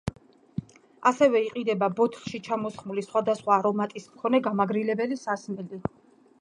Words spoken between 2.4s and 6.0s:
ჩამოსხმული სხვადასხვა არომატის მქონე გამაგრილებელი სასმელი.